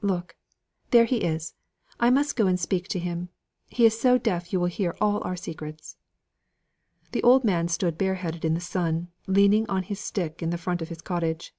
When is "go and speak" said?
2.34-2.88